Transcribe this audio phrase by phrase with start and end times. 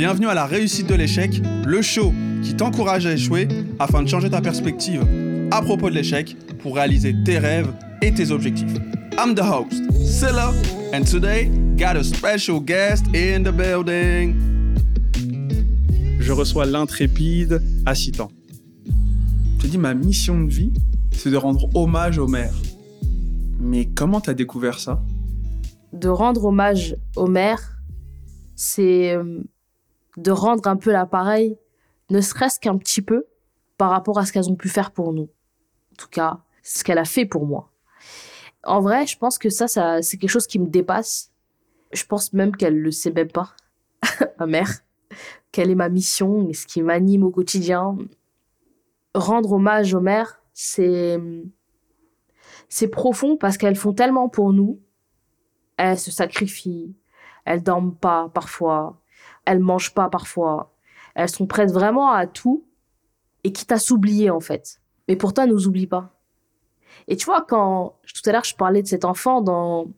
[0.00, 3.46] Bienvenue à la réussite de l'échec, le show qui t'encourage à échouer
[3.78, 5.06] afin de changer ta perspective
[5.50, 7.70] à propos de l'échec pour réaliser tes rêves
[8.00, 8.72] et tes objectifs.
[9.18, 10.54] I'm the host, Silla,
[10.94, 14.36] and today got a special guest in the building.
[16.18, 18.30] Je reçois l'intrépide Assitan.
[19.58, 20.72] Je te dis, ma mission de vie,
[21.12, 22.54] c'est de rendre hommage au maire.
[23.60, 25.02] Mais comment t'as découvert ça?
[25.92, 27.76] De rendre hommage au maire,
[28.56, 29.42] c'est euh,
[30.20, 31.58] de rendre un peu l'appareil,
[32.10, 33.26] ne serait-ce qu'un petit peu,
[33.78, 35.30] par rapport à ce qu'elles ont pu faire pour nous.
[35.92, 37.70] En tout cas, ce qu'elle a fait pour moi.
[38.64, 41.32] En vrai, je pense que ça, ça c'est quelque chose qui me dépasse.
[41.92, 43.54] Je pense même qu'elle le sait même pas,
[44.38, 44.70] ma mère.
[45.50, 47.96] Quelle est ma mission et ce qui m'anime au quotidien.
[49.14, 51.18] Rendre hommage aux mères, c'est
[52.68, 54.80] c'est profond parce qu'elles font tellement pour nous.
[55.76, 56.94] Elles se sacrifient,
[57.46, 59.00] elles dorment pas parfois,
[59.44, 60.72] elles mangent pas parfois.
[61.14, 62.64] Elles sont prêtes vraiment à tout
[63.44, 64.80] et quitte à s'oublier en fait.
[65.08, 66.14] Mais pourtant, elles nous oublient pas.
[67.08, 69.88] Et tu vois, quand tout à l'heure je parlais de cet enfant dans,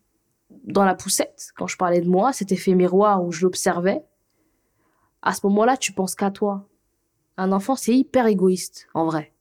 [0.64, 4.04] dans la poussette, quand je parlais de moi, cet effet miroir où je l'observais,
[5.22, 6.66] à ce moment-là, tu penses qu'à toi.
[7.36, 9.32] Un enfant, c'est hyper égoïste, en vrai.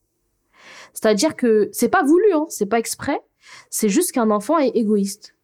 [0.94, 3.20] C'est-à-dire que c'est pas voulu, hein, c'est pas exprès,
[3.70, 5.36] c'est juste qu'un enfant est égoïste.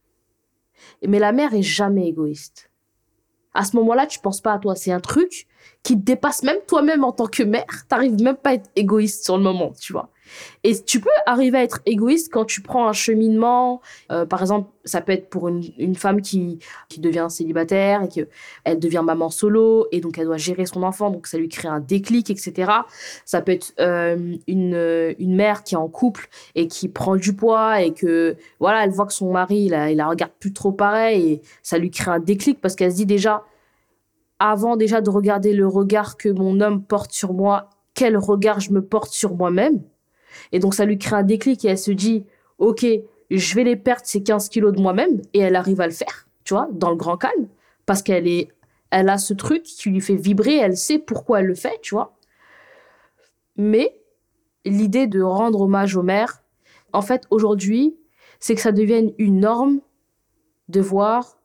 [1.05, 2.69] Mais la mère est jamais égoïste.
[3.58, 4.75] À ce moment-là, tu penses pas à toi.
[4.75, 5.47] C'est un truc
[5.81, 7.66] qui te dépasse même toi-même en tant que mère.
[7.89, 10.09] T'arrives même pas à être égoïste sur le moment, tu vois.
[10.64, 13.81] Et tu peux arriver à être égoïste quand tu prends un cheminement.
[14.11, 18.80] Euh, par exemple, ça peut être pour une, femme qui, qui devient célibataire et qu'elle
[18.80, 21.80] devient maman solo et donc elle doit gérer son enfant, donc ça lui crée un
[21.80, 22.72] déclic, etc.
[23.25, 27.36] Ça peut être euh, une, une mère qui est en couple et qui prend du
[27.36, 30.53] poids et que voilà, elle voit que son mari, il la, il la regarde plus
[30.53, 33.44] trop pareil et ça lui crée un déclic parce qu'elle se dit déjà,
[34.40, 38.72] avant déjà de regarder le regard que mon homme porte sur moi, quel regard je
[38.72, 39.81] me porte sur moi-même
[40.52, 42.25] et donc, ça lui crée un déclic et elle se dit,
[42.58, 42.86] OK,
[43.30, 45.22] je vais les perdre ces 15 kilos de moi-même.
[45.34, 47.48] Et elle arrive à le faire, tu vois, dans le grand calme.
[47.86, 48.50] Parce qu'elle est,
[48.90, 51.96] elle a ce truc qui lui fait vibrer, elle sait pourquoi elle le fait, tu
[51.96, 52.18] vois.
[53.56, 54.00] Mais
[54.66, 56.44] l'idée de rendre hommage aux mères,
[56.94, 57.98] en fait, aujourd'hui,
[58.40, 59.80] c'est que ça devienne une norme
[60.69, 61.38] de voir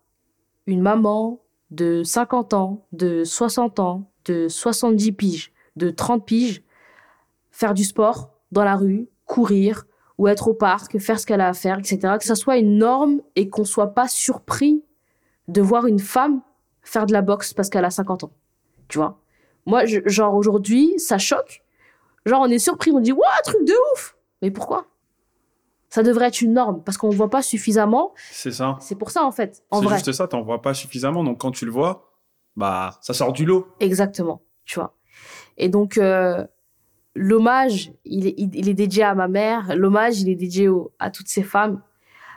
[0.67, 6.63] une maman de 50 ans, de 60 ans, de 70 piges, de 30 piges,
[7.51, 9.85] faire du sport, dans la rue, courir
[10.19, 12.15] ou être au parc, faire ce qu'elle a à faire, etc.
[12.19, 14.85] Que ça soit une norme et qu'on soit pas surpris
[15.49, 16.43] de voir une femme
[16.83, 18.33] faire de la boxe parce qu'elle a 50 ans.
[18.89, 19.19] Tu vois?
[19.67, 21.63] Moi, genre aujourd'hui, ça choque.
[22.27, 24.87] Genre on est surpris, on dit "Waouh, truc de ouf." Mais pourquoi?
[25.89, 28.15] Ça devrait être une norme parce qu'on ne voit pas suffisamment.
[28.31, 28.77] C'est ça.
[28.81, 29.63] C'est pour ça en fait.
[29.73, 31.25] C'est juste ça, tu n'en vois pas suffisamment.
[31.25, 32.13] Donc quand tu le vois,
[32.57, 33.67] bah ça sort du lot.
[33.81, 34.95] Exactement, tu vois.
[35.59, 36.47] Et donc euh,
[37.15, 39.77] l'hommage, il est, dédié à ma mère.
[39.77, 40.69] L'hommage, il est dédié
[40.99, 41.83] à toutes ces femmes,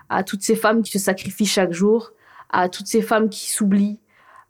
[0.10, 2.12] à toutes ces femmes qui se sacrifient chaque jour,
[2.50, 4.00] à toutes ces femmes qui s'oublient,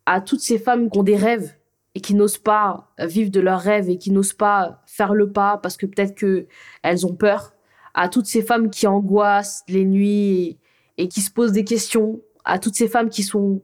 [0.06, 1.56] à toutes ces femmes qui ont des rêves
[1.94, 5.58] et qui n'osent pas vivre de leurs rêves et qui n'osent pas faire le pas
[5.58, 6.48] parce que peut-être que
[6.84, 7.54] elles ont peur,
[7.94, 10.60] à toutes ces femmes qui angoissent les nuits
[10.98, 13.62] et, et qui se posent des questions, à toutes ces femmes qui sont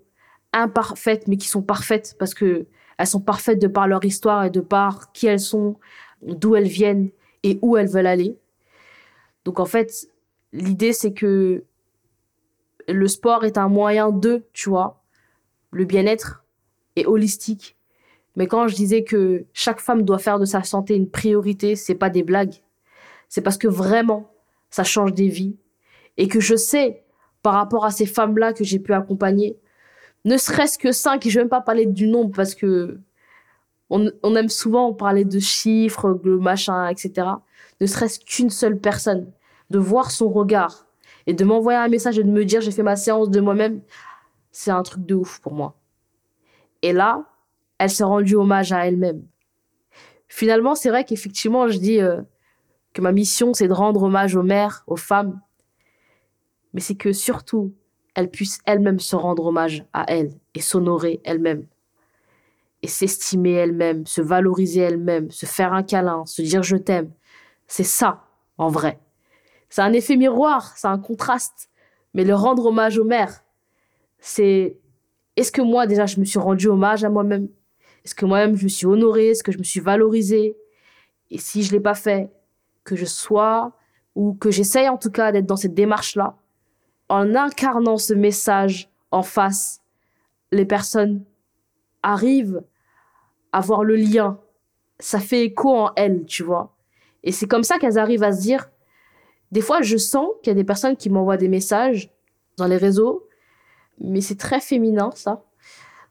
[0.53, 2.67] imparfaites mais qui sont parfaites parce que
[2.97, 5.77] elles sont parfaites de par leur histoire et de par qui elles sont,
[6.21, 7.09] d'où elles viennent
[7.43, 8.37] et où elles veulent aller.
[9.45, 10.07] Donc en fait,
[10.53, 11.63] l'idée c'est que
[12.87, 15.03] le sport est un moyen de, tu vois,
[15.71, 16.43] le bien-être
[16.95, 17.77] est holistique.
[18.35, 21.95] Mais quand je disais que chaque femme doit faire de sa santé une priorité, c'est
[21.95, 22.55] pas des blagues.
[23.29, 24.31] C'est parce que vraiment,
[24.69, 25.57] ça change des vies.
[26.17, 27.03] Et que je sais,
[27.41, 29.57] par rapport à ces femmes-là que j'ai pu accompagner,
[30.25, 32.99] ne serait-ce que cinq, et je vais même pas parler du nombre parce que
[33.91, 37.27] on, aime souvent parler de chiffres, le machin, etc.
[37.81, 39.31] Ne serait-ce qu'une seule personne,
[39.69, 40.87] de voir son regard
[41.27, 43.81] et de m'envoyer un message et de me dire j'ai fait ma séance de moi-même,
[44.51, 45.75] c'est un truc de ouf pour moi.
[46.81, 47.25] Et là,
[47.77, 49.23] elle s'est rendue hommage à elle-même.
[50.27, 52.21] Finalement, c'est vrai qu'effectivement, je dis euh,
[52.93, 55.41] que ma mission, c'est de rendre hommage aux mères, aux femmes,
[56.73, 57.73] mais c'est que surtout,
[58.15, 61.67] elles puissent elles-mêmes se rendre hommage à elles et s'honorer elles-mêmes
[62.83, 67.11] et s'estimer elle-même, se valoriser elle-même, se faire un câlin, se dire je t'aime.
[67.67, 68.25] C'est ça,
[68.57, 68.99] en vrai.
[69.69, 71.69] C'est un effet miroir, c'est un contraste.
[72.13, 73.43] Mais le rendre hommage aux mères,
[74.19, 74.77] c'est
[75.35, 77.47] est-ce que moi déjà je me suis rendu hommage à moi-même?
[78.03, 79.29] Est-ce que moi-même je me suis honorée?
[79.29, 80.57] Est-ce que je me suis valorisée?
[81.29, 82.29] Et si je l'ai pas fait,
[82.83, 83.73] que je sois
[84.15, 86.35] ou que j'essaye en tout cas d'être dans cette démarche-là,
[87.09, 89.81] en incarnant ce message en face,
[90.51, 91.23] les personnes
[92.03, 92.63] arrivent
[93.51, 94.39] avoir le lien.
[94.99, 96.75] Ça fait écho en elles, tu vois.
[97.23, 98.69] Et c'est comme ça qu'elles arrivent à se dire.
[99.51, 102.11] Des fois, je sens qu'il y a des personnes qui m'envoient des messages
[102.57, 103.27] dans les réseaux,
[103.99, 105.43] mais c'est très féminin, ça.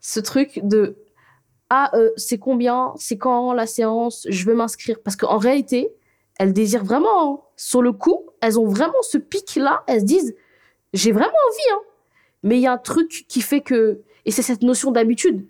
[0.01, 0.97] Ce truc de
[1.71, 2.93] Ah, euh, c'est combien?
[2.97, 4.27] C'est quand la séance?
[4.29, 5.01] Je veux m'inscrire.
[5.03, 5.93] Parce qu'en réalité,
[6.39, 7.35] elles désirent vraiment.
[7.35, 7.41] Hein.
[7.57, 9.85] Sur le coup, elles ont vraiment ce pic-là.
[9.87, 10.35] Elles se disent
[10.93, 11.73] J'ai vraiment envie.
[11.73, 11.81] Hein.
[12.43, 14.03] Mais il y a un truc qui fait que.
[14.25, 15.47] Et c'est cette notion d'habitude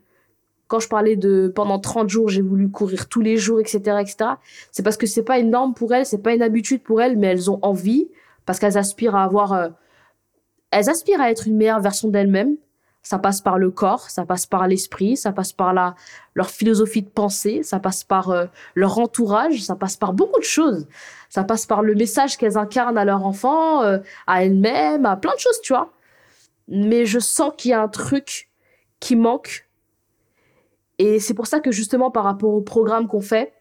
[0.70, 4.30] quand je parlais de pendant 30 jours, j'ai voulu courir tous les jours, etc., etc.,
[4.70, 7.18] c'est parce que c'est pas une norme pour elles, c'est pas une habitude pour elles,
[7.18, 8.08] mais elles ont envie
[8.46, 9.68] parce qu'elles aspirent à avoir, euh,
[10.70, 12.56] elles aspirent à être une meilleure version d'elles-mêmes.
[13.02, 15.96] Ça passe par le corps, ça passe par l'esprit, ça passe par la,
[16.34, 18.46] leur philosophie de pensée, ça passe par euh,
[18.76, 20.86] leur entourage, ça passe par beaucoup de choses.
[21.30, 25.34] Ça passe par le message qu'elles incarnent à leur enfant, euh, à elles-mêmes, à plein
[25.34, 25.92] de choses, tu vois.
[26.68, 28.50] Mais je sens qu'il y a un truc
[29.00, 29.69] qui manque
[31.00, 33.54] et c'est pour ça que justement, par rapport au programme qu'on fait,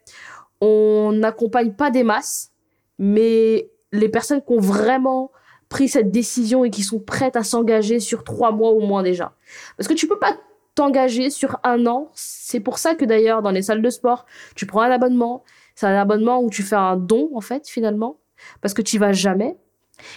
[0.59, 2.51] on n'accompagne pas des masses,
[2.97, 5.31] mais les personnes qui ont vraiment
[5.69, 9.38] pris cette décision et qui sont prêtes à s'engager sur trois mois au moins déjà.
[9.77, 10.36] Parce que tu peux pas
[10.75, 12.12] t'engager sur un an.
[12.13, 14.25] C'est pour ça que d'ailleurs, dans les salles de sport,
[14.57, 15.45] tu prends un abonnement.
[15.75, 18.19] C'est un abonnement où tu fais un don, en fait, finalement.
[18.59, 19.56] Parce que tu vas jamais.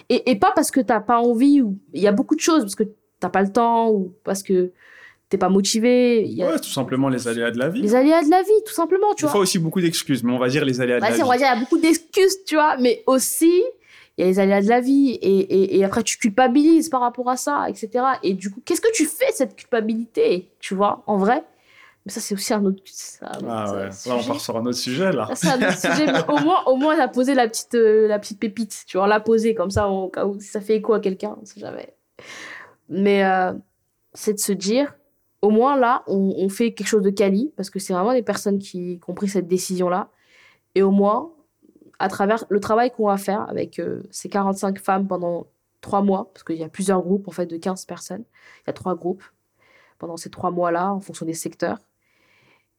[0.09, 2.63] Et, pas parce que tu n'as pas envie, ou il y a beaucoup de choses,
[2.63, 2.91] parce que tu
[3.23, 4.73] n'as pas le temps, ou parce que
[5.33, 6.25] t'es pas motivé.
[6.27, 6.51] Y a...
[6.51, 7.81] Ouais, tout simplement les aléas de la vie.
[7.81, 9.31] Les aléas de la vie, tout simplement, tu vois.
[9.31, 11.23] Il faut aussi beaucoup d'excuses, mais on va dire les aléas de la vie.
[11.23, 13.63] On va dire, il y a beaucoup d'excuses, tu vois, mais aussi,
[14.19, 17.01] il y a les aléas de la vie, et, et, et, après, tu culpabilises par
[17.01, 18.05] rapport à ça, etc.
[18.23, 21.43] Et du coup, qu'est-ce que tu fais, cette culpabilité, tu vois, en vrai?
[22.05, 22.83] Mais ça, c'est aussi un autre.
[23.23, 25.31] ah ouais, là, on part sur un autre sujet, là.
[25.35, 28.19] C'est un autre sujet, mais au moins, au moins, a posé la petite, euh, la
[28.19, 31.01] petite pépite, tu vois, l'a posé comme ça, au cas où ça fait écho à
[31.01, 31.95] quelqu'un, on sait jamais.
[32.91, 33.55] Mais euh,
[34.15, 34.95] c'est de se dire,
[35.43, 38.61] au moins là, on, fait quelque chose de quali, parce que c'est vraiment des personnes
[38.61, 40.09] qui, ont pris cette décision-là.
[40.77, 41.33] Et au moins,
[41.99, 45.49] à travers le travail qu'on va faire avec euh, ces 45 femmes pendant
[45.81, 48.25] trois mois, parce qu'il y a plusieurs groupes en fait de 15 personnes,
[48.61, 49.25] il y a trois groupes
[49.99, 51.79] pendant ces trois mois-là, en fonction des secteurs,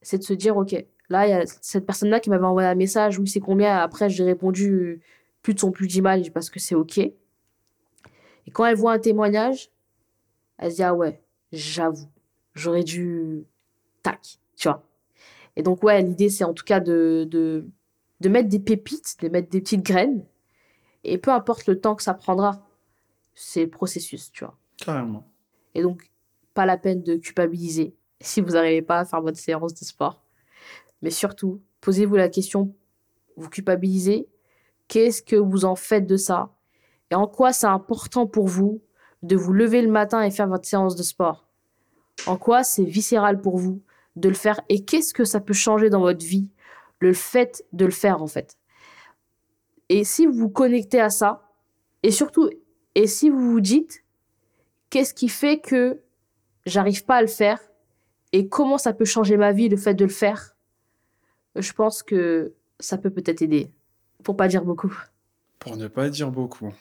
[0.01, 0.73] c'est de se dire, OK,
[1.09, 4.09] là, il y a cette personne-là qui m'avait envoyé un message, oui, c'est combien Après,
[4.09, 5.01] j'ai répondu
[5.41, 6.97] plus de son plus mal parce que c'est OK.
[6.97, 9.69] Et quand elle voit un témoignage,
[10.57, 11.21] elle se dit, ah ouais,
[11.51, 12.12] j'avoue
[12.53, 13.45] j'aurais dû.
[14.01, 14.83] Tac, tu vois.
[15.55, 17.65] Et donc, ouais, l'idée, c'est en tout cas de, de,
[18.19, 20.25] de mettre des pépites, de mettre des petites graines.
[21.03, 22.67] Et peu importe le temps que ça prendra,
[23.35, 24.57] c'est le processus, tu vois.
[24.77, 25.27] Carrément.
[25.75, 26.11] Et donc,
[26.53, 30.23] pas la peine de culpabiliser si vous n'arrivez pas à faire votre séance de sport.
[31.01, 32.73] Mais surtout, posez-vous la question,
[33.35, 34.27] vous culpabilisez,
[34.87, 36.55] qu'est-ce que vous en faites de ça?
[37.11, 38.81] Et en quoi c'est important pour vous
[39.21, 41.47] de vous lever le matin et faire votre séance de sport?
[42.25, 43.81] En quoi c'est viscéral pour vous
[44.15, 46.49] de le faire et qu'est-ce que ça peut changer dans votre vie,
[46.99, 48.57] le fait de le faire en fait?
[49.89, 51.51] Et si vous vous connectez à ça,
[52.03, 52.49] et surtout,
[52.95, 54.03] et si vous vous dites,
[54.89, 56.01] qu'est-ce qui fait que
[56.65, 57.59] j'arrive pas à le faire
[58.31, 60.55] et comment ça peut changer ma vie le fait de le faire,
[61.55, 63.71] je pense que ça peut peut-être aider,
[64.23, 64.95] pour pas dire beaucoup.
[65.59, 66.73] Pour ne pas dire beaucoup.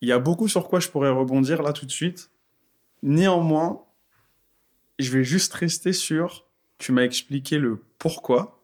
[0.00, 2.30] Il y a beaucoup sur quoi je pourrais rebondir là tout de suite.
[3.02, 3.84] Néanmoins,
[4.98, 6.46] je vais juste rester sur,
[6.78, 8.62] tu m'as expliqué le pourquoi,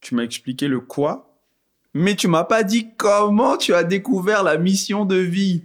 [0.00, 1.40] tu m'as expliqué le quoi,
[1.94, 5.64] mais tu m'as pas dit comment tu as découvert la mission de vie.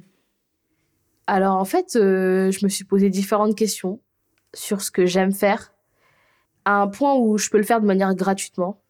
[1.27, 3.99] Alors en fait, euh, je me suis posé différentes questions
[4.53, 5.73] sur ce que j'aime faire,
[6.65, 8.81] à un point où je peux le faire de manière gratuitement.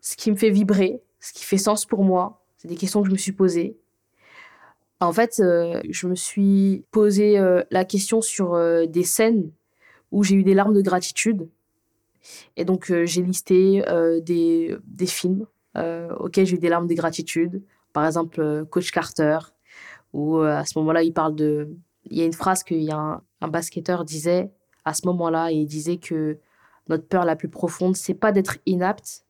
[0.00, 3.08] Ce qui me fait vibrer, ce qui fait sens pour moi, c'est des questions que
[3.08, 3.76] je me suis posées.
[5.00, 8.56] En fait, euh, je me suis posé euh, la question sur
[8.86, 9.50] des scènes
[10.12, 11.48] où j'ai eu des larmes de gratitude.
[12.56, 15.46] Et donc, euh, j'ai listé euh, des, des, films
[15.76, 17.62] euh, auxquels j'ai eu des larmes de gratitude.
[17.92, 19.38] Par exemple, Coach Carter,
[20.12, 21.68] où à ce moment-là, il parle de.
[22.04, 24.50] Il y a une phrase qu'il un, un, basketteur disait
[24.84, 26.38] à ce moment-là, il disait que
[26.88, 29.24] notre peur la plus profonde, c'est pas d'être inapte,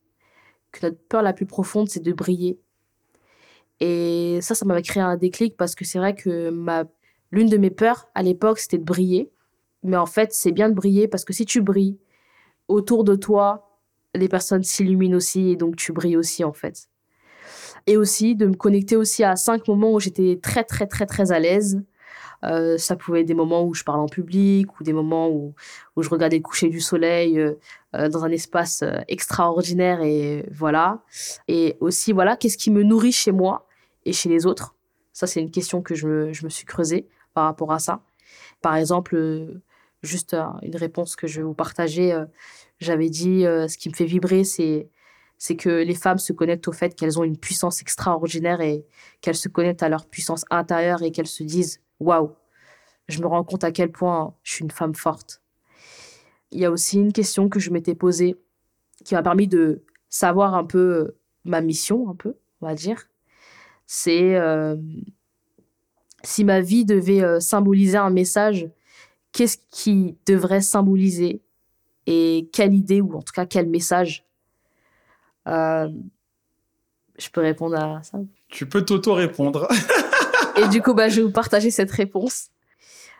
[0.73, 2.59] que notre peur la plus profonde, c'est de briller.
[3.81, 6.85] Et ça, ça m'avait créé un déclic parce que c'est vrai que ma
[7.31, 9.31] l'une de mes peurs à l'époque, c'était de briller.
[9.87, 11.99] Mais en fait, c'est bien de briller parce que si tu brilles,
[12.69, 13.81] autour de toi,
[14.15, 16.89] les personnes s'illuminent aussi et donc tu brilles aussi en fait.
[17.87, 21.33] Et aussi de me connecter aussi à cinq moments où j'étais très très très très
[21.33, 21.83] à l'aise.
[22.45, 25.55] Euh, ça pouvait être des moments où je parle en public ou des moments où,
[25.97, 27.55] où je regardais le coucher du soleil euh,
[27.95, 31.03] euh, dans un espace extraordinaire et voilà.
[31.49, 33.67] Et aussi, voilà, qu'est-ce qui me nourrit chez moi
[34.05, 34.75] et chez les autres?
[35.13, 38.03] Ça, c'est une question que je me, je me suis creusée par rapport à ça.
[38.61, 39.17] Par exemple,
[40.03, 42.17] juste une réponse que je vais vous partager.
[42.79, 44.89] J'avais dit euh, ce qui me fait vibrer, c'est
[45.39, 48.87] c'est que les femmes se connectent au fait qu'elles ont une puissance extraordinaire et
[49.21, 52.35] qu'elles se connectent à leur puissance intérieure et qu'elles se disent waouh,
[53.09, 55.43] je me rends compte à quel point je suis une femme forte.
[56.53, 58.37] Il y a aussi une question que je m'étais posée
[59.05, 63.09] qui m'a permis de savoir un peu euh, ma mission, un peu, on va dire.
[63.87, 64.77] C'est euh,
[66.23, 68.69] si ma vie devait euh, symboliser un message,
[69.37, 71.43] qu'est-ce qui devrait symboliser
[72.07, 74.25] et quelle idée ou en tout cas quel message
[75.47, 75.91] Je
[77.31, 78.19] peux répondre à ça?
[78.49, 79.69] Tu peux t'auto-répondre.
[80.57, 82.49] et du coup, bah, je vais vous partager cette réponse.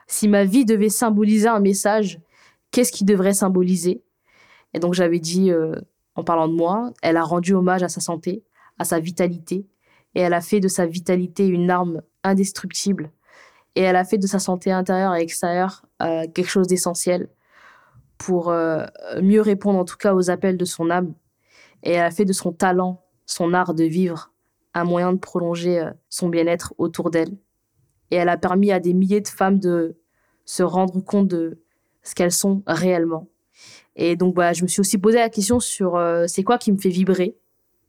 [0.07, 2.19] Si ma vie devait symboliser un message,
[2.71, 4.01] qu'est-ce qui devrait symboliser?
[4.73, 5.75] Et donc j'avais dit, euh,
[6.15, 8.43] en parlant de moi, elle a rendu hommage à sa santé,
[8.79, 9.67] à sa vitalité,
[10.15, 13.11] et elle a fait de sa vitalité une arme indestructible.
[13.77, 17.29] Et elle a fait de sa santé intérieure et extérieure euh, quelque chose d'essentiel
[18.17, 18.87] pour euh,
[19.21, 21.13] mieux répondre en tout cas aux appels de son âme.
[21.83, 24.31] Et elle a fait de son talent, son art de vivre,
[24.73, 27.37] un moyen de prolonger son bien-être autour d'elle.
[28.09, 29.95] Et elle a permis à des milliers de femmes de
[30.43, 31.59] se rendre compte de
[32.01, 33.27] ce qu'elles sont réellement.
[33.95, 36.71] Et donc, bah, je me suis aussi posé la question sur euh, c'est quoi qui
[36.71, 37.35] me fait vibrer?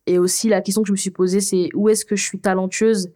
[0.05, 2.41] Et aussi, la question que je me suis posée, c'est où est-ce que je suis
[2.41, 3.11] talentueuse?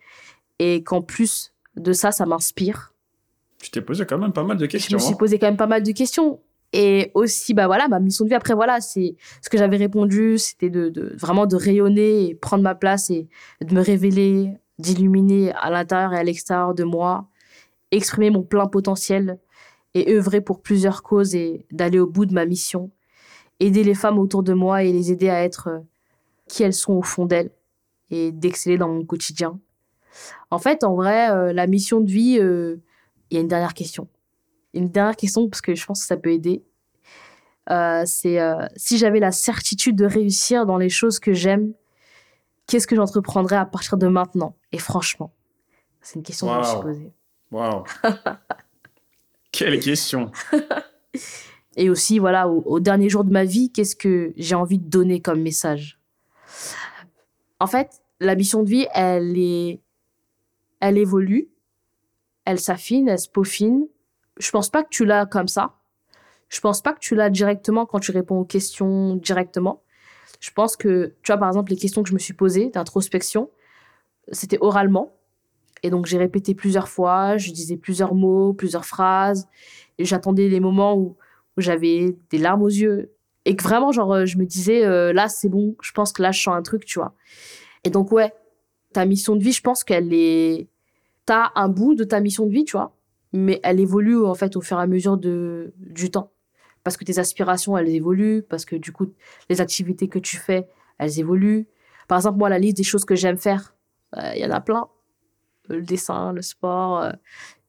[0.59, 2.95] Et qu'en plus de ça, ça m'inspire.
[3.59, 4.91] Tu t'es posé quand même pas mal de questions.
[4.91, 5.19] Je me suis hein.
[5.19, 6.41] posé quand même pas mal de questions.
[6.73, 10.39] Et aussi, bah voilà, ma mission de vie, après, voilà, c'est ce que j'avais répondu,
[10.39, 13.29] c'était de, de, vraiment de rayonner et prendre ma place et
[13.61, 17.29] de me révéler, d'illuminer à l'intérieur et à l'extérieur de moi,
[17.91, 19.39] exprimer mon plein potentiel
[19.95, 22.91] et œuvrer pour plusieurs causes et d'aller au bout de ma mission,
[23.61, 25.79] aider les femmes autour de moi et les aider à être euh,
[26.49, 27.51] qui elles sont au fond d'elles
[28.11, 29.61] et d'exceller dans mon quotidien.
[30.51, 32.77] En fait, en vrai, euh, la mission de vie, euh,
[33.31, 34.09] il y a une dernière question.
[34.75, 36.65] Une dernière question parce que je pense que ça peut aider.
[38.07, 38.39] c'est
[38.77, 41.73] si j'avais la certitude de réussir dans les choses que j'aime,
[42.67, 44.57] qu'est-ce que j'entreprendrais à partir de maintenant?
[44.73, 45.33] Et franchement,
[46.01, 47.13] c'est une question que je me suis posée.
[47.51, 47.85] Waouh
[49.53, 50.33] Quelle question
[51.77, 55.21] Et aussi, voilà, au, dernier jour de ma vie, qu'est-ce que j'ai envie de donner
[55.21, 55.99] comme message?
[57.61, 59.81] En fait, la mission de vie, elle est,
[60.83, 61.49] elle évolue,
[62.45, 63.87] elle s'affine, elle se peaufine.
[64.37, 65.77] Je pense pas que tu l'as comme ça.
[66.49, 69.83] Je pense pas que tu l'as directement quand tu réponds aux questions directement.
[70.41, 73.49] Je pense que, tu vois, par exemple, les questions que je me suis posées d'introspection,
[74.33, 75.15] c'était oralement.
[75.85, 79.49] Et donc, j'ai répété plusieurs fois, je disais plusieurs mots, plusieurs phrases.
[80.01, 81.17] J'attendais les moments où,
[81.59, 83.13] j'avais des larmes aux yeux.
[83.45, 86.23] Et que vraiment, genre, euh, je me disais, euh, là, c'est bon, je pense que
[86.23, 87.15] là, je sens un truc, tu vois.
[87.85, 88.33] Et donc, ouais,
[88.93, 90.69] ta mission de vie, je pense qu'elle est.
[91.27, 92.97] T'as un bout de ta mission de vie, tu vois,
[93.33, 96.33] mais elle évolue, en fait, au fur et à mesure de, du temps.
[96.85, 99.13] Parce que tes aspirations, elles évoluent, parce que du coup,
[99.49, 101.69] les activités que tu fais, elles évoluent.
[102.09, 103.75] Par exemple, moi, la liste des choses que j'aime faire,
[104.17, 104.89] euh, il y en a plein
[105.69, 107.01] le dessin, le sport.
[107.01, 107.13] Euh,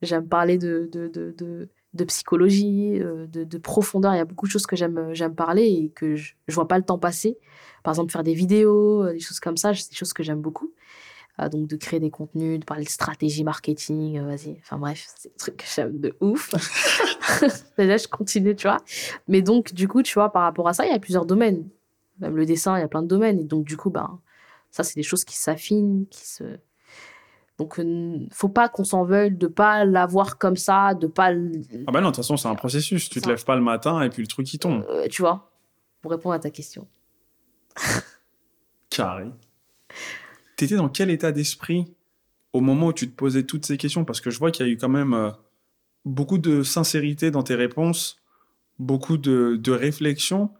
[0.02, 4.14] j'aime parler de, de, de, de, psychologie, euh, de, profondeur.
[4.14, 6.54] Il y a beaucoup de choses que j'aime, euh, j'aime parler et que je ne
[6.54, 7.38] vois pas le temps passer.
[7.84, 10.74] Par exemple, faire des vidéos, des choses comme ça, c'est des choses que j'aime beaucoup.
[11.50, 14.58] Donc, de créer des contenus, de parler de stratégie marketing, vas-y.
[14.62, 16.52] Enfin, bref, c'est des trucs que j'aime de ouf.
[17.78, 18.82] Déjà, je continue, tu vois.
[19.28, 21.68] Mais donc, du coup, tu vois, par rapport à ça, il y a plusieurs domaines.
[22.20, 23.40] Même le dessin, il y a plein de domaines.
[23.40, 24.20] Et donc, du coup, ben,
[24.70, 26.44] ça, c'est des choses qui s'affinent, qui se
[27.60, 27.80] donc,
[28.32, 31.30] faut pas qu'on s'en veuille de pas l'avoir comme ça, de pas.
[31.30, 33.10] Ah bah non, de toute façon, c'est un processus.
[33.10, 34.84] Tu te lèves pas le matin et puis le truc il tombe.
[34.90, 35.52] Euh, tu vois,
[36.02, 36.88] pour répondre à ta question.
[38.90, 39.26] Carré.
[40.64, 41.94] T'étais dans quel état d'esprit
[42.54, 44.06] au moment où tu te posais toutes ces questions?
[44.06, 45.30] Parce que je vois qu'il y a eu quand même euh,
[46.06, 48.22] beaucoup de sincérité dans tes réponses,
[48.80, 50.52] beaucoup de, de réflexion.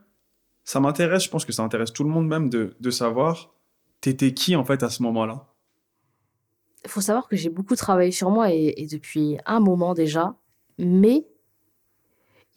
[0.66, 3.54] Ça m'intéresse, je pense que ça intéresse tout le monde même de, de savoir,
[4.02, 5.48] t'étais qui en fait à ce moment-là?
[6.84, 10.36] Il faut savoir que j'ai beaucoup travaillé sur moi et, depuis un moment déjà,
[10.78, 11.26] mais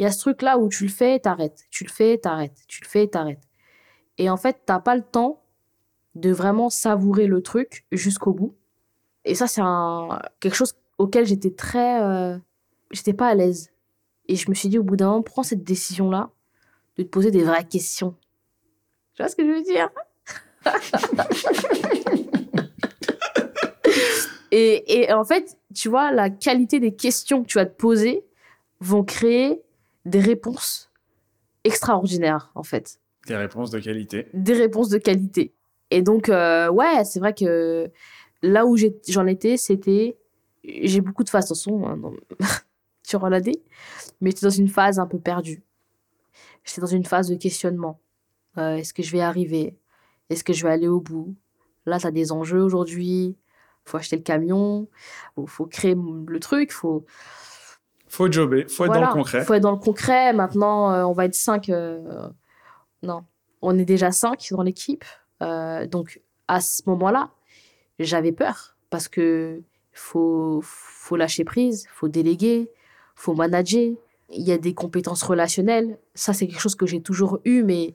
[0.00, 2.83] il y a ce truc-là où tu le fais, t'arrêtes, tu le fais, t'arrêtes, tu
[2.83, 3.47] le fais, t'arrêtes.
[4.19, 5.45] Et en fait, t'as pas le temps
[6.16, 8.54] de vraiment savourer le truc jusqu'au bout.
[9.25, 9.62] Et ça, c'est
[10.40, 12.38] quelque chose auquel j'étais très, euh,
[12.90, 13.70] j'étais pas à l'aise.
[14.28, 16.30] Et je me suis dit au bout d'un moment, prends cette décision-là
[16.96, 18.16] de te poser des vraies questions.
[19.14, 19.90] Tu vois ce que je veux dire?
[24.52, 28.25] Et, en fait, tu vois, la qualité des questions que tu vas te poser
[28.80, 29.61] vont créer
[30.06, 30.90] des réponses
[31.64, 32.99] extraordinaires, en fait.
[33.26, 34.28] Des réponses de qualité.
[34.32, 35.52] Des réponses de qualité.
[35.90, 37.90] Et donc, euh, ouais, c'est vrai que
[38.43, 38.76] là où
[39.09, 40.19] j'en étais, c'était.
[40.64, 41.99] J'ai beaucoup de phases, de toute façon, hein,
[43.02, 43.28] sur
[44.21, 45.62] mais j'étais dans une phase un peu perdue.
[46.64, 48.00] j'étais dans une phase de questionnement.
[48.59, 49.76] Euh, est-ce que je vais arriver?
[50.28, 51.37] Est-ce que je vais aller au bout?
[51.85, 53.37] Là, tu as des enjeux aujourd'hui.
[53.85, 54.88] faut acheter le camion.
[55.38, 56.73] Il faut créer le truc.
[56.73, 57.05] faut
[58.09, 58.66] faut jobber.
[58.69, 59.45] faut être dans le concret.
[59.45, 60.33] faut être dans le concret.
[60.33, 61.71] Maintenant, euh, on va être cinq.
[63.02, 63.25] Non,
[63.62, 65.05] on est déjà cinq dans l'équipe.
[65.40, 67.31] Donc, à ce moment-là,
[67.99, 69.62] j'avais peur parce que
[69.93, 70.62] faut,
[71.12, 72.71] lâcher prise, faut déléguer,
[73.14, 73.95] faut manager.
[74.31, 75.99] Il y a des compétences relationnelles.
[76.14, 77.95] Ça, c'est quelque chose que j'ai toujours eu, mais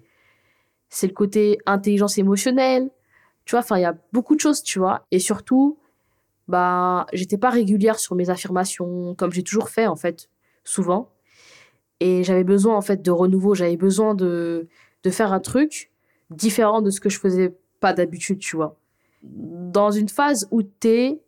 [0.90, 2.90] c'est le côté intelligence émotionnelle.
[3.46, 5.06] Tu vois, enfin, il y a beaucoup de choses, tu vois.
[5.12, 5.78] Et surtout,
[6.48, 10.30] bah, j'étais pas régulière sur mes affirmations, comme j'ai toujours fait, en fait,
[10.64, 11.10] souvent.
[12.00, 13.54] Et j'avais besoin, en fait, de renouveau.
[13.54, 14.68] J'avais besoin de
[15.10, 15.91] faire un truc
[16.36, 18.78] différent de ce que je faisais pas d'habitude, tu vois.
[19.24, 21.22] Dans une phase où tu es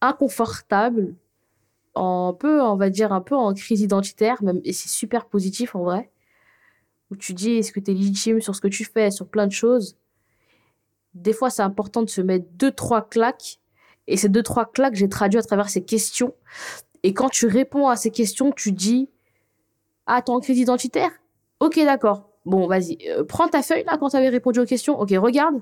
[0.00, 1.14] inconfortable,
[1.94, 5.74] un peu, on va dire, un peu en crise identitaire, même, et c'est super positif
[5.74, 6.10] en vrai,
[7.10, 9.46] où tu dis est-ce que tu es légitime sur ce que tu fais, sur plein
[9.46, 9.96] de choses.
[11.14, 13.60] Des fois, c'est important de se mettre deux, trois claques,
[14.06, 16.34] et ces deux, trois claques, j'ai traduit à travers ces questions.
[17.02, 19.08] Et quand tu réponds à ces questions, tu dis
[20.06, 21.10] Ah, t'es en crise identitaire?
[21.60, 22.31] Ok, d'accord.
[22.44, 24.98] Bon, vas-y, euh, prends ta feuille là quand tu avais répondu aux questions.
[25.00, 25.60] Ok, regarde.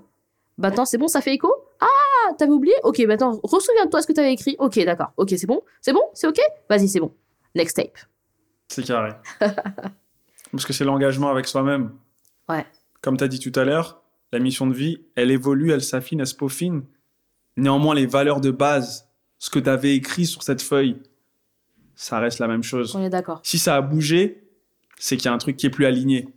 [0.58, 1.50] Maintenant, c'est bon, ça fait écho?
[1.80, 2.74] Ah, t'avais oublié?
[2.82, 4.56] Ok, maintenant, ressouviens-toi ce que t'avais écrit.
[4.58, 5.12] Ok, d'accord.
[5.16, 5.62] Ok, c'est bon?
[5.80, 6.02] C'est bon?
[6.12, 6.38] C'est ok?
[6.68, 7.14] Vas-y, c'est bon.
[7.54, 7.98] Next tape.
[8.68, 9.12] C'est carré.
[10.52, 11.92] Parce que c'est l'engagement avec soi-même.
[12.48, 12.66] Ouais.
[13.00, 16.20] Comme tu as dit tout à l'heure, la mission de vie, elle évolue, elle s'affine,
[16.20, 16.82] elle se peaufine.
[17.56, 19.08] Néanmoins, les valeurs de base,
[19.38, 20.96] ce que tu avais écrit sur cette feuille,
[21.94, 22.94] ça reste la même chose.
[22.94, 23.40] On est d'accord.
[23.42, 24.46] Si ça a bougé,
[24.98, 26.28] c'est qu'il y a un truc qui est plus aligné.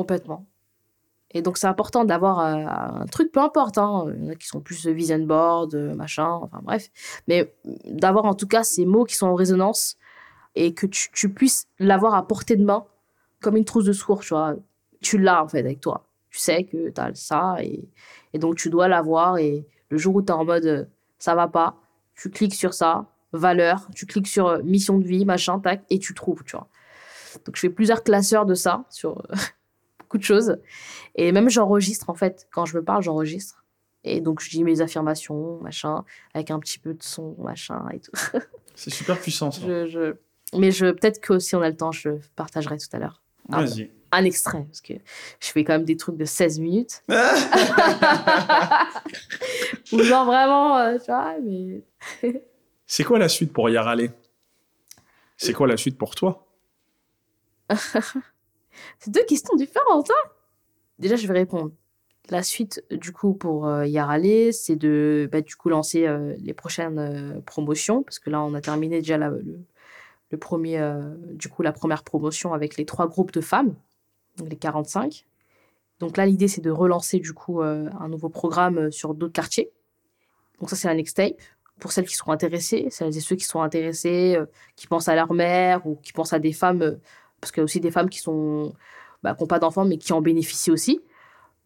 [0.00, 0.46] Complètement.
[1.32, 3.76] Et donc, c'est important d'avoir euh, un truc, peu importe.
[3.76, 4.06] Hein.
[4.16, 6.88] Il en a qui sont plus vision board, euh, machin, enfin bref.
[7.28, 9.98] Mais d'avoir en tout cas ces mots qui sont en résonance
[10.54, 12.86] et que tu, puisses l'avoir à portée de main
[13.42, 14.54] comme une trousse de secours, tu vois.
[15.02, 16.06] Tu l'as en fait avec toi.
[16.30, 17.86] Tu sais que tu as ça et,
[18.32, 19.36] et, donc tu dois l'avoir.
[19.36, 20.84] Et le jour où tu es en mode euh,
[21.18, 21.76] ça va pas,
[22.14, 26.14] tu cliques sur ça, valeur, tu cliques sur mission de vie, machin, tac, et tu
[26.14, 26.68] trouves, tu vois.
[27.44, 29.22] Donc je fais plusieurs classeurs de ça sur
[30.10, 30.56] beaucoup de choses.
[31.14, 32.48] Et même j'enregistre en fait.
[32.52, 33.64] Quand je me parle, j'enregistre.
[34.02, 38.00] Et donc je dis mes affirmations, machin, avec un petit peu de son, machin et
[38.00, 38.10] tout.
[38.74, 39.60] C'est super puissant ça.
[39.86, 40.16] Je,
[40.56, 43.22] Mais je, peut-être que si on a le temps, je partagerai tout à l'heure.
[43.48, 43.90] Vas-y.
[44.12, 47.02] Un, extrait, parce que je fais quand même des trucs de 16 minutes.
[49.92, 51.84] Ou genre vraiment, euh, tu vois, mais.
[52.86, 54.10] C'est quoi la suite pour Yarale
[55.36, 56.44] C'est quoi la suite pour toi?
[58.98, 60.30] C'est deux questions différentes, hein
[60.98, 61.72] Déjà, je vais répondre.
[62.30, 66.54] La suite, du coup, pour euh, Yarale, c'est de bah, du coup lancer euh, les
[66.54, 70.80] prochaines euh, promotions, parce que là, on a terminé déjà le, premier,
[71.32, 73.74] du coup, la première promotion avec les trois groupes de femmes,
[74.48, 75.26] les 45.
[75.98, 79.72] Donc là, l'idée, c'est de relancer du coup un nouveau programme sur d'autres quartiers.
[80.60, 81.40] Donc ça, c'est un next tape.
[81.80, 84.38] Pour celles qui sont intéressées, celles et ceux qui sont intéressés,
[84.76, 87.00] qui pensent à leur mère ou qui pensent à des femmes
[87.40, 88.74] parce qu'il y a aussi des femmes qui sont
[89.22, 91.00] bah, n'ont pas d'enfants mais qui en bénéficient aussi.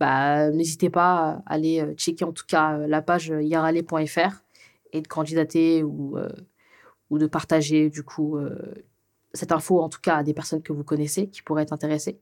[0.00, 4.42] Bah, n'hésitez pas à aller euh, checker en tout cas euh, la page yarale.fr
[4.92, 6.28] et de candidater ou, euh,
[7.10, 8.38] ou de partager du coup
[9.32, 12.20] cette info en tout cas à des personnes que vous connaissez qui pourraient être intéressées.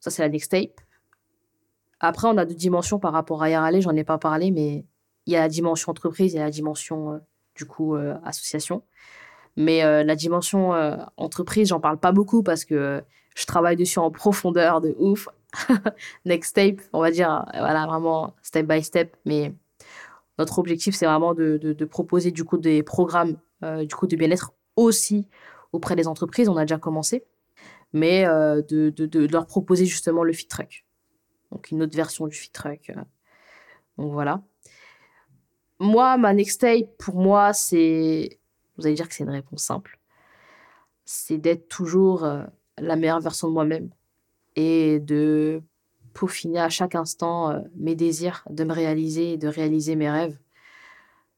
[0.00, 0.80] Ça, c'est la next tape.
[2.00, 4.84] Après, on a deux dimensions par rapport à Yarale, j'en ai pas parlé, mais
[5.26, 7.20] il y a la dimension entreprise et la dimension
[7.54, 8.82] du coup association.
[9.56, 13.02] Mais euh, la dimension euh, entreprise, j'en parle pas beaucoup parce que
[13.36, 15.28] je travaille dessus en profondeur de ouf.
[16.24, 19.16] Next step, on va dire, voilà, vraiment step by step.
[19.24, 19.54] Mais
[20.38, 24.16] notre objectif, c'est vraiment de, de, proposer du coup des programmes euh, du coup de
[24.16, 25.28] bien-être aussi
[25.72, 26.48] auprès des entreprises.
[26.48, 27.24] On a déjà commencé,
[27.92, 30.84] mais de, de, leur proposer justement le fit truck.
[31.52, 32.90] Donc une autre version du fit truck.
[33.96, 34.42] donc voilà.
[35.78, 38.40] Moi, ma next step, pour moi, c'est
[38.76, 39.98] vous allez dire que c'est une réponse simple.
[41.04, 42.44] C'est d'être toujours euh,
[42.78, 43.90] la meilleure version de moi-même
[44.56, 45.62] et de
[46.12, 50.38] peaufiner à chaque instant euh, mes désirs, de me réaliser et de réaliser mes rêves.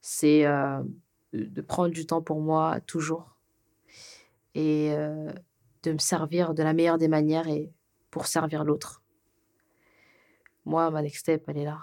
[0.01, 0.83] C'est euh,
[1.33, 3.37] de prendre du temps pour moi toujours
[4.55, 4.95] et
[5.83, 7.71] de me servir de la meilleure des manières et
[8.11, 9.03] pour servir l'autre.
[10.65, 11.81] Moi, ma next step, elle est là.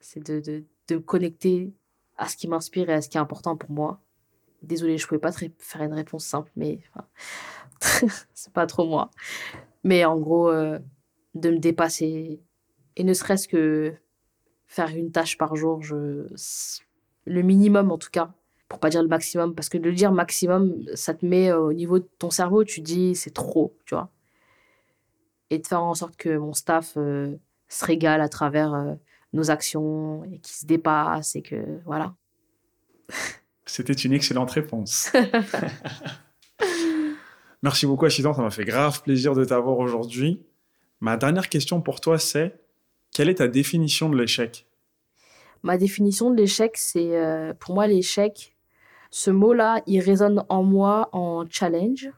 [0.00, 1.72] C'est de, de, de me connecter
[2.18, 4.02] à ce qui m'inspire et à ce qui est important pour moi
[4.62, 6.80] Désolée, je pouvais pas faire une réponse simple, mais
[8.34, 9.10] c'est pas trop moi.
[9.84, 10.78] Mais en gros, euh,
[11.34, 12.40] de me dépasser
[12.96, 13.94] et ne serait-ce que
[14.66, 18.32] faire une tâche par jour, le minimum en tout cas,
[18.68, 21.72] pour pas dire le maximum, parce que de le dire maximum, ça te met au
[21.72, 24.10] niveau de ton cerveau, tu dis c'est trop, tu vois.
[25.50, 27.36] et de faire en sorte que mon staff euh,
[27.68, 28.94] se régale à travers euh,
[29.32, 32.14] nos actions et qu'il se dépasse et que voilà.
[33.66, 35.12] C'était une excellente réponse.
[37.62, 38.34] Merci beaucoup, Achidan.
[38.34, 40.42] Ça m'a fait grave plaisir de t'avoir aujourd'hui.
[41.00, 42.60] Ma dernière question pour toi, c'est
[43.12, 44.66] quelle est ta définition de l'échec?
[45.62, 48.56] Ma définition de l'échec, c'est euh, pour moi l'échec.
[49.10, 52.10] Ce mot-là, il résonne en moi en challenge.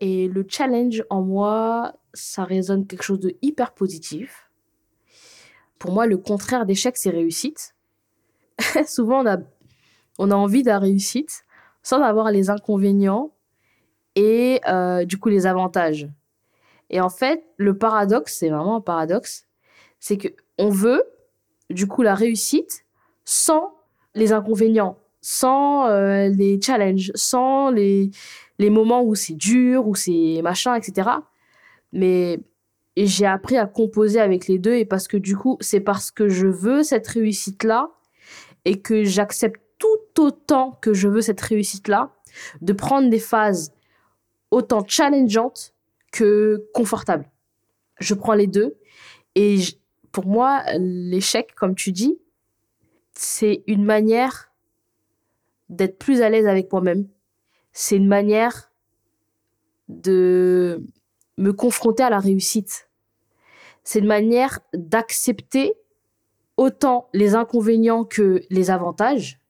[0.00, 4.50] Et le challenge en moi, ça résonne quelque chose de hyper positif.
[5.78, 7.74] Pour moi, le contraire d'échec, c'est réussite.
[8.86, 9.38] Souvent, on a,
[10.18, 11.44] on a envie de la réussite
[11.82, 13.32] sans avoir les inconvénients
[14.14, 16.08] et euh, du coup les avantages.
[16.90, 19.46] Et en fait, le paradoxe, c'est vraiment un paradoxe,
[20.00, 20.28] c'est que
[20.58, 21.02] on veut
[21.70, 22.84] du coup la réussite
[23.24, 23.74] sans
[24.14, 28.10] les inconvénients, sans euh, les challenges, sans les,
[28.58, 31.10] les moments où c'est dur, où c'est machin, etc.
[31.92, 32.40] Mais
[32.96, 36.28] j'ai appris à composer avec les deux et parce que du coup, c'est parce que
[36.28, 37.90] je veux cette réussite-là
[38.64, 39.60] et que j'accepte
[40.18, 42.14] autant que je veux cette réussite-là
[42.60, 43.72] de prendre des phases
[44.50, 45.74] autant challengeantes
[46.12, 47.30] que confortables.
[48.00, 48.78] Je prends les deux
[49.34, 49.58] et
[50.12, 52.18] pour moi, l'échec, comme tu dis,
[53.12, 54.52] c'est une manière
[55.68, 57.08] d'être plus à l'aise avec moi-même.
[57.72, 58.72] C'est une manière
[59.88, 60.82] de
[61.36, 62.88] me confronter à la réussite.
[63.84, 65.74] C'est une manière d'accepter
[66.56, 69.40] autant les inconvénients que les avantages.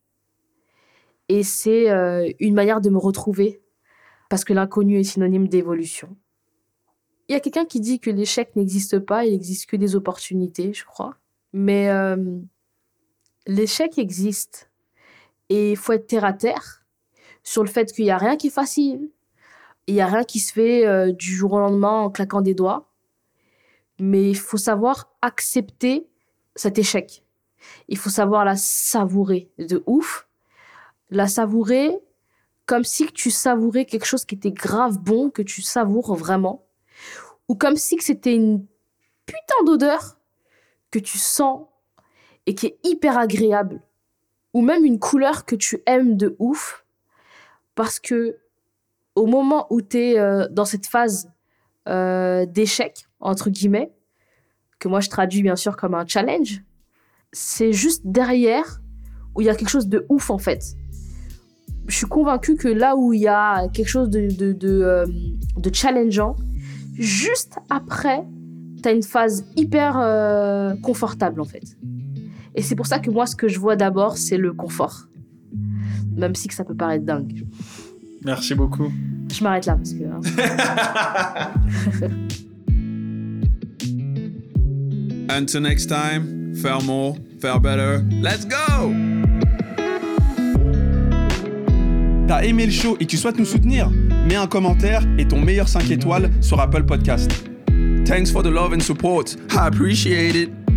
[1.29, 3.61] Et c'est euh, une manière de me retrouver
[4.29, 6.17] parce que l'inconnu est synonyme d'évolution.
[7.29, 10.73] Il y a quelqu'un qui dit que l'échec n'existe pas, il n'existe que des opportunités,
[10.73, 11.17] je crois.
[11.53, 12.39] Mais euh,
[13.47, 14.71] l'échec existe.
[15.51, 16.85] Et il faut être terre à terre
[17.43, 19.11] sur le fait qu'il n'y a rien qui est facile.
[19.87, 22.55] Il n'y a rien qui se fait euh, du jour au lendemain en claquant des
[22.55, 22.91] doigts.
[23.99, 26.07] Mais il faut savoir accepter
[26.55, 27.25] cet échec.
[27.89, 30.28] Il faut savoir la savourer de ouf.
[31.11, 31.99] La savourer
[32.69, 36.67] comme si tu savourais quelque chose qui était grave bon, que tu savoures vraiment,
[37.49, 38.67] ou comme si c'était une
[39.25, 40.19] putain d'odeur
[40.91, 41.67] que tu sens
[42.45, 43.81] et qui est hyper agréable,
[44.53, 46.85] ou même une couleur que tu aimes de ouf,
[47.75, 48.39] parce que
[49.15, 51.31] au moment où tu es euh, dans cette phase
[51.89, 53.95] euh, d'échec, entre guillemets,
[54.79, 56.63] que moi je traduis bien sûr comme un challenge,
[57.33, 58.83] c'est juste derrière
[59.35, 60.77] où il y a quelque chose de ouf en fait
[61.89, 65.07] je suis convaincue que là où il y a quelque chose de, de, de, euh,
[65.57, 66.37] de challengeant,
[66.99, 68.23] juste après,
[68.83, 71.77] tu as une phase hyper euh, confortable en fait.
[72.55, 75.09] Et c'est pour ça que moi, ce que je vois d'abord, c'est le confort.
[76.17, 77.47] Même si que ça peut paraître dingue.
[78.25, 78.91] Merci beaucoup.
[79.33, 80.05] Je m'arrête là parce que.
[80.05, 80.21] Hein.
[85.31, 88.03] Until next time, faire more, faire better.
[88.21, 89.08] Let's go!
[92.29, 93.91] T'as aimé le show et tu souhaites nous soutenir
[94.29, 97.31] Mets un commentaire et ton meilleur 5 étoiles sur Apple Podcast.
[98.05, 99.35] Thanks for the love and support.
[99.53, 100.68] I appreciate it.